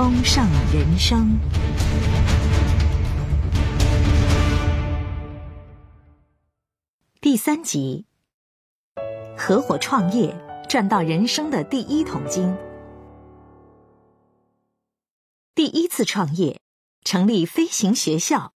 [0.00, 1.36] 丰盛人生
[7.20, 8.06] 第三集：
[9.36, 10.32] 合伙创业
[10.68, 12.56] 赚到人生的第一桶金。
[15.56, 16.60] 第一次创业，
[17.02, 18.52] 成立飞行学校，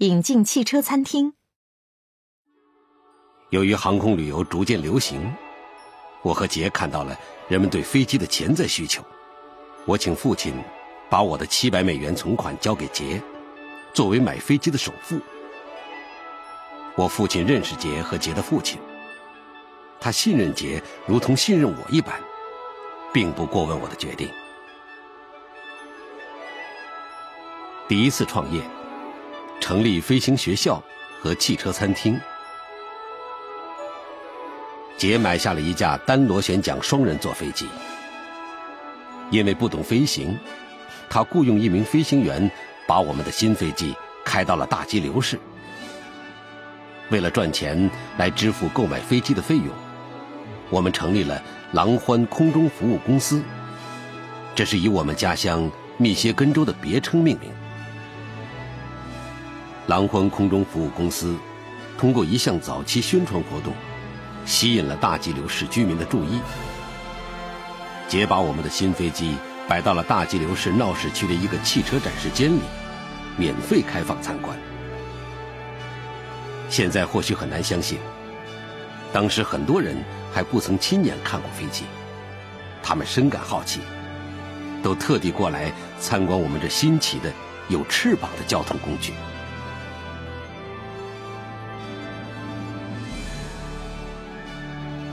[0.00, 1.32] 引进汽车餐厅。
[3.48, 5.32] 由于航空旅游逐渐流行，
[6.20, 7.18] 我和杰看到了
[7.48, 9.02] 人们对飞机的潜在需求。
[9.86, 10.54] 我请父亲
[11.08, 13.22] 把我的七百美元存款交给杰，
[13.92, 15.20] 作为买飞机的首付。
[16.96, 18.80] 我父亲认识杰和杰的父亲，
[20.00, 22.14] 他信任杰如同信任我一般，
[23.12, 24.28] 并不过问我的决定。
[27.86, 28.62] 第一次创业，
[29.60, 30.82] 成立飞行学校
[31.20, 32.18] 和汽车餐厅。
[34.96, 37.68] 杰买下了一架单螺旋桨双人座飞机。
[39.30, 40.38] 因为不懂飞行，
[41.14, 42.50] 他雇佣一名飞行员，
[42.88, 43.94] 把我们的新飞机
[44.24, 45.38] 开到了大激流市。
[47.08, 47.88] 为了赚钱
[48.18, 49.68] 来支付购买飞机的费用，
[50.70, 53.40] 我们成立了狼欢空中服务公司。
[54.56, 57.48] 这是以我们家乡密歇根州的别称命名。
[59.86, 61.36] 狼欢空中服务公司
[61.96, 63.72] 通过一项早期宣传活动，
[64.44, 66.40] 吸引了大激流市居民的注意。
[68.08, 69.36] 杰把我们的新飞机
[69.68, 72.60] 摆到了大激流市闹市区的一个汽车展示间里，
[73.36, 74.56] 免费开放参观。
[76.68, 77.98] 现在或许很难相信，
[79.12, 79.96] 当时很多人
[80.32, 81.84] 还不曾亲眼看过飞机，
[82.82, 83.80] 他们深感好奇，
[84.82, 87.32] 都特地过来参观我们这新奇的、
[87.68, 89.12] 有翅膀的交通工具。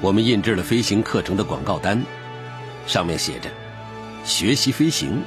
[0.01, 2.03] 我们印制了飞行课程的广告单。
[2.87, 3.47] 上面写着
[4.23, 5.21] ：“学习飞行，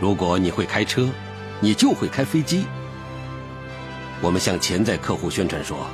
[0.00, 1.08] 如果你会开车，
[1.60, 2.64] 你就会开飞机。”
[4.22, 5.86] 我们向潜在客户宣传说：“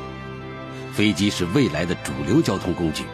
[0.92, 3.04] 飞机是未来的主流交通工具。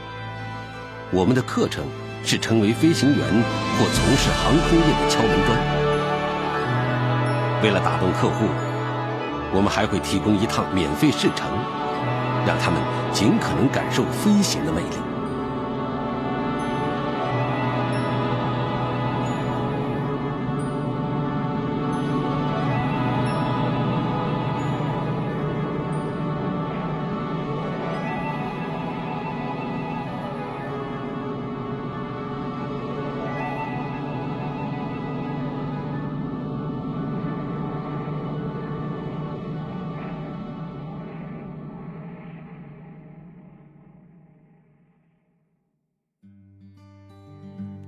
[1.10, 1.84] 我们的课程
[2.25, 5.59] 是成为飞行员或从事航空业的敲门砖。
[7.62, 8.47] 为了打动客户，
[9.53, 11.47] 我们还会提供一趟免费试乘，
[12.47, 12.81] 让他们
[13.12, 14.97] 尽可能感受飞行的魅力。”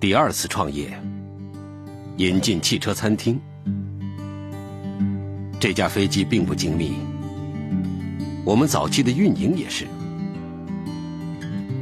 [0.05, 0.93] 第二次创业，
[2.19, 3.41] 引进汽车餐厅。
[5.59, 6.93] 这架飞机并不精密，
[8.45, 9.87] 我们早期的运营也是。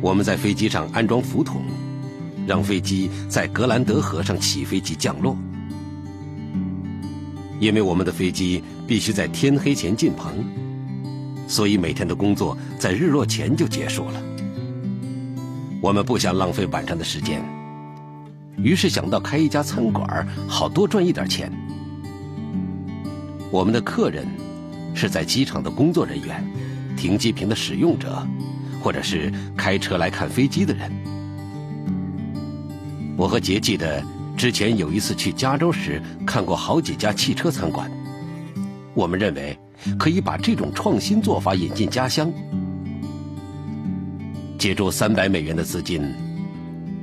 [0.00, 1.62] 我们在飞机上安装浮筒，
[2.46, 5.36] 让飞机在格兰德河上起飞及降落。
[7.58, 10.32] 因为我们的飞机必须在天黑前进棚，
[11.48, 14.22] 所以每天的工作在日落前就结束了。
[15.80, 17.42] 我们不想浪费晚上的时间，
[18.62, 21.50] 于是想到开一家餐馆，好多赚一点钱。
[23.50, 24.26] 我们的客人
[24.94, 26.44] 是在机场的工作人员、
[26.96, 28.26] 停机坪的使用者，
[28.80, 30.90] 或者是开车来看飞机的人。
[33.16, 34.02] 我和杰记得
[34.36, 37.90] 之前有一次去加州时看过好几家汽车餐馆，
[38.94, 39.58] 我们认为
[39.98, 42.32] 可以把这种创新做法引进家乡。
[44.56, 46.00] 借助三百美元的资金，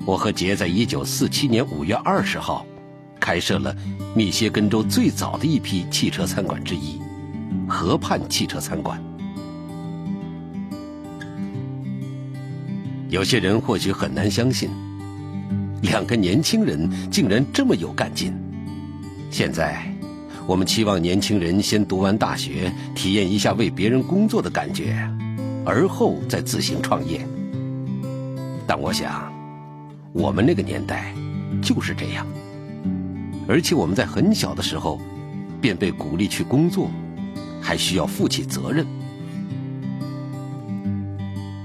[0.06, 2.66] 我和杰在一九四七年五月二十号
[3.20, 3.76] 开设了
[4.16, 7.00] 密歇根州最早的一批汽车餐馆之一——
[7.70, 9.00] 河畔汽车餐馆。
[13.10, 14.70] 有些人或许很难相信，
[15.82, 18.34] 两个年轻人竟然这么有干劲。
[19.32, 19.84] 现在，
[20.48, 24.96] 我们期望年轻人先读完大学，体验一下为别人工作的感觉，
[25.66, 27.28] 而后再自行创业。
[28.66, 29.32] 但我想，
[30.12, 31.14] 我们那个年代
[31.62, 32.26] 就是这样，
[33.48, 35.00] 而且我们在很小的时候
[35.62, 36.90] 便被鼓励去工作，
[37.62, 38.86] 还需要负起责任。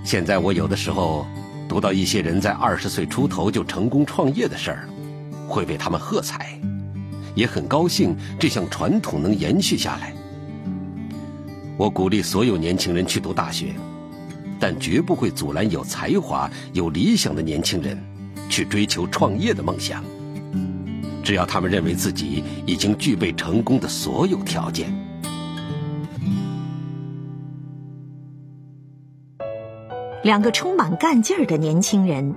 [0.05, 1.27] 现在我有的时候
[1.67, 4.89] 读到一些人在二十岁出头就成功创业的事儿，
[5.49, 6.61] 会为他们喝彩，
[7.35, 10.13] 也很高兴这项传统能延续下来。
[11.79, 13.75] 我鼓励所有年轻人去读大学。
[14.61, 17.99] 但绝不会阻拦有才华、有理想的年轻人
[18.49, 20.05] 去追求创业的梦想。
[21.23, 24.93] 只要他们认为自己已经具备成功的所有条件。
[30.23, 32.35] 两个充满干劲儿的年轻人。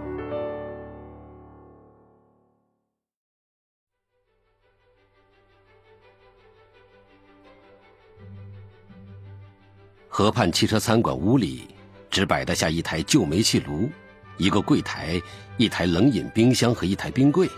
[10.08, 11.78] 河畔汽车餐馆屋里。
[12.10, 13.90] 只摆得下一台旧煤气炉，
[14.38, 15.22] 一个柜台，
[15.58, 17.50] 一台冷饮冰箱和一台冰柜。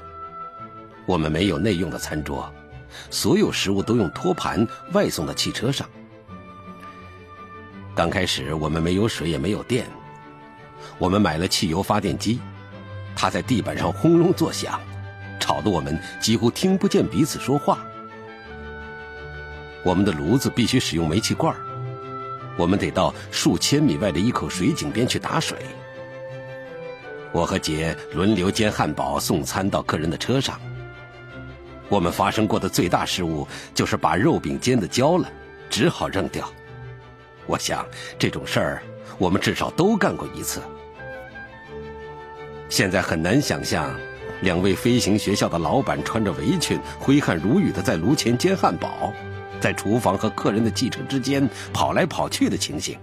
[1.05, 2.51] 我们没有内用的餐桌，
[3.09, 5.87] 所有食物都用托盘外送到汽车上。
[7.95, 9.85] 刚开始我们没有水也没有电，
[10.97, 12.39] 我们买了汽油发电机，
[13.15, 14.79] 它在地板上轰隆作响，
[15.39, 17.79] 吵得我们几乎听不见彼此说话。
[19.83, 21.59] 我们的炉子必须使用煤气罐儿。
[22.57, 25.57] 我们得到数千米外的一口水井边去打水。
[27.31, 30.59] 我和杰轮流煎汉堡送餐到客人的车上。
[31.87, 35.29] 我们发生过的最大失误就是把肉饼煎的焦了，
[35.69, 36.47] 只好扔掉。
[37.45, 37.85] 我想
[38.17, 38.83] 这种事儿
[39.17, 40.61] 我们至少都干过一次。
[42.69, 43.91] 现在很难想象，
[44.41, 49.11] 两位飞行学校的老板穿着围裙，挥汗如雨的在炉前煎汉堡。
[49.59, 52.97] 在厨房和客人的汽车之间跑来跑去的情形。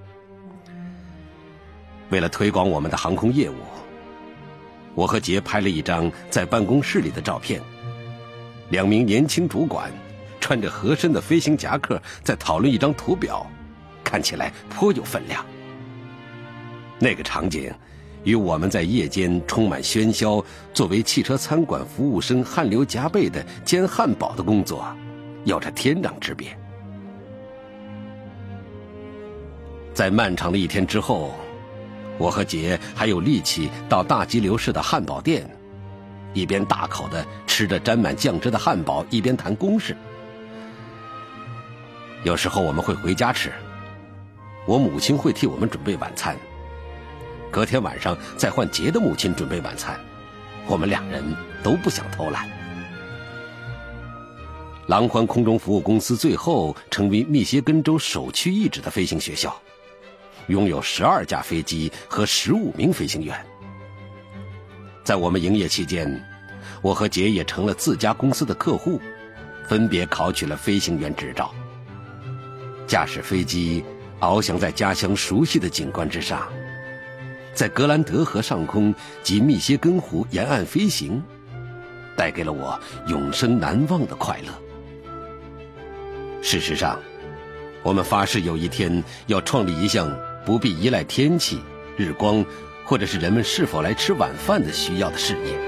[2.08, 3.56] 为了推广我们的航空业务，
[4.97, 7.61] 我和杰拍了一张在办公室里的照片。
[8.71, 9.93] 两名年轻主管
[10.41, 13.47] 穿着合身的飞行夹克，在讨论一张图表，
[14.03, 15.47] 看起来颇有分量。
[16.99, 17.73] 那个场景
[18.25, 24.85] 与我们在夜间充满喧嚣、作为汽车餐馆服务生汗流浃背的煎汉堡的工作。
[25.45, 26.49] 有着天壤之别。
[29.95, 31.33] 在漫长的一天之后，
[32.18, 35.49] 我和杰还有力气到大激流市的汉堡店，
[36.32, 39.96] 一边大口的吃着沾满酱汁的汉堡，一边谈公事。
[42.25, 43.52] 有时候我们会回家吃，
[44.66, 46.37] 我母亲会替我们准备晚餐。
[47.50, 49.99] 隔天晚上再换杰的母亲准备晚餐，
[50.66, 51.23] 我们两人
[51.62, 52.49] 都不想偷懒。
[54.87, 59.54] 狼欢空中服务公司最后成为密歇根州首屈一指的飞行学校，
[60.49, 63.35] 拥有十二架飞机和十五名飞行员。
[65.05, 66.23] 在我们营业期间，
[66.83, 69.00] 我和杰也成了自家公司的客户，
[69.69, 71.55] 分别考取了飞行员执照。
[72.87, 73.85] 驾驶飞机
[74.21, 76.49] 翱翔在家乡熟悉的景观之上，
[77.53, 81.23] 在格兰德河上空及密歇根湖沿岸飞行，
[82.17, 84.53] 带给了我永生难忘的快乐。
[86.43, 87.00] 事实上，
[87.83, 90.09] 我们发誓有一天要创立一项
[90.47, 91.61] 不必依赖天气、
[91.97, 92.45] 日光，
[92.85, 95.59] 或者是人们是否来吃晚饭的需要的事业。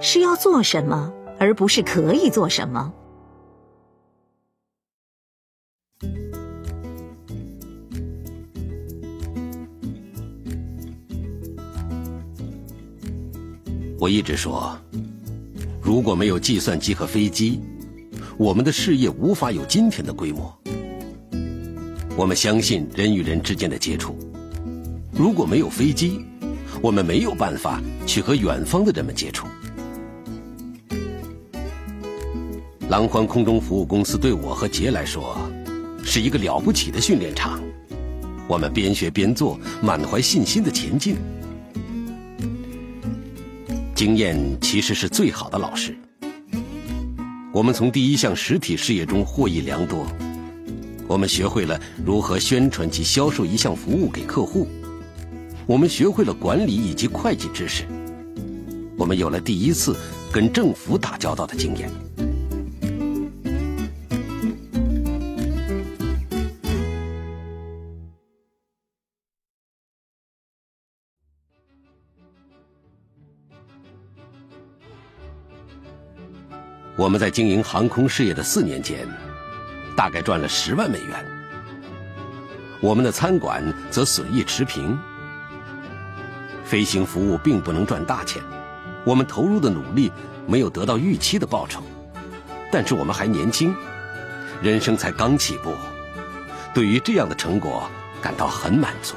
[0.00, 2.90] 是要做什么，而不是可以做什么。
[14.04, 14.78] 我一直说，
[15.80, 17.58] 如果没有计算机和飞机，
[18.36, 20.54] 我们的事业无法有今天的规模。
[22.14, 24.14] 我们相信人与人之间的接触，
[25.10, 26.20] 如果没有飞机，
[26.82, 29.46] 我们没有办法去和远方的人们接触。
[32.90, 35.34] 廊欢空中服务公司对我和杰来说，
[36.04, 37.58] 是一个了不起的训练场。
[38.48, 41.16] 我们边学边做，满怀信心的前进。
[43.94, 45.96] 经验其实是最好的老师。
[47.52, 50.04] 我们从第一项实体事业中获益良多。
[51.06, 54.66] 我们学会了如何宣传及销售一项服务给客户。
[55.64, 57.84] 我们学会了管理以及会计知识。
[58.98, 59.96] 我们有了第一次
[60.32, 61.88] 跟政府打交道的经验。
[77.04, 79.06] 我们在经营航空事业的四年间，
[79.94, 81.22] 大概赚了十万美元。
[82.80, 84.98] 我们的餐馆则损益持平。
[86.64, 88.42] 飞行服务并不能赚大钱，
[89.04, 90.10] 我们投入的努力
[90.46, 91.82] 没有得到预期的报酬。
[92.72, 93.76] 但是我们还年轻，
[94.62, 95.74] 人生才刚起步，
[96.72, 97.86] 对于这样的成果
[98.22, 99.14] 感到很满足。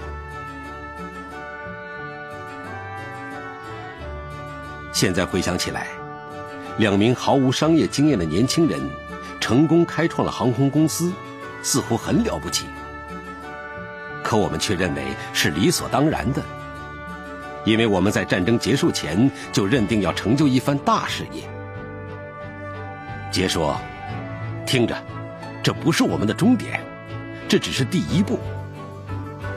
[4.91, 5.97] 现在回想起来。
[6.77, 8.79] 两名毫无商业经验的年轻人，
[9.39, 11.12] 成功开创了航空公司，
[11.63, 12.65] 似乎很了不起。
[14.24, 15.03] 可我们却认为
[15.34, 16.41] 是理所当然的，
[17.65, 21.43] 因为我们在战争结束前就认定要成就一番大事业。
[23.31, 23.75] 杰说
[24.67, 24.96] ：“听着，
[25.63, 26.79] 这不是我们的终点，
[27.48, 28.39] 这只是第一步。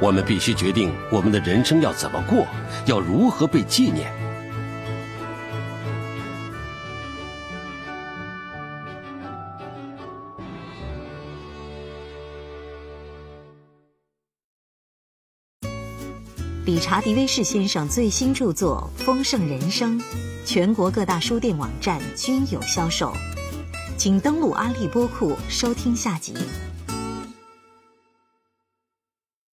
[0.01, 2.47] 我们必须决定我们的人生要怎么过，
[2.87, 4.11] 要如何被纪念。”
[16.67, 19.99] 理查·迪威士先生最新著作《丰盛人生》，
[20.45, 23.15] 全国各大书店网站均有销售，
[23.97, 26.35] 请登录阿利播库收听下集。